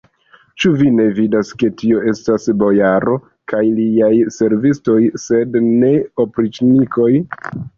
Ĉu 0.61 0.69
vi 0.77 0.87
ne 0.99 1.03
vidas, 1.19 1.51
ke 1.63 1.69
tio 1.81 1.99
estas 2.13 2.47
bojaro 2.63 3.15
kaj 3.53 3.61
liaj 3.81 4.11
servistoj, 4.39 4.99
sed 5.27 5.61
ne 5.69 5.93
opriĉnikoj? 6.25 7.11